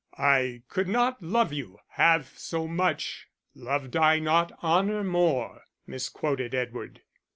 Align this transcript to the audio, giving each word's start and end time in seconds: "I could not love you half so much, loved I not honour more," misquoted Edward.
"I 0.17 0.63
could 0.67 0.87
not 0.87 1.21
love 1.21 1.53
you 1.53 1.77
half 1.89 2.35
so 2.35 2.65
much, 2.65 3.27
loved 3.53 3.95
I 3.95 4.17
not 4.17 4.51
honour 4.63 5.03
more," 5.03 5.61
misquoted 5.85 6.55
Edward. 6.55 7.03